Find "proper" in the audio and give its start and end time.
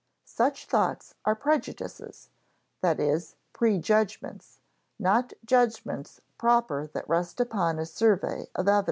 6.39-6.87